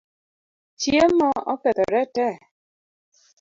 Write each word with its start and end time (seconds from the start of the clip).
Chiemo 0.79 1.29
okethoree 1.53 2.03
tee 2.15 2.35